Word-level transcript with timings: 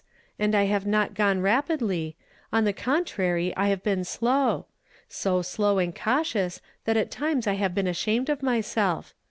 And 0.39 0.55
I 0.55 0.63
have 0.63 0.87
not 0.87 1.13
gone 1.13 1.41
rapidly; 1.41 2.15
on 2.51 2.63
the 2.63 2.73
contrary 2.73 3.53
I 3.55 3.69
liave 3.69 3.83
been 3.83 4.03
slow. 4.03 4.65
So 5.07 5.43
slow 5.43 5.77
and 5.77 5.93
cautious 5.95 6.59
that 6.85 6.97
at 6.97 7.11
times 7.11 7.45
I 7.45 7.53
have 7.53 7.75
been 7.75 7.85
ashamed 7.85 8.27
of 8.27 8.41
myself. 8.41 9.13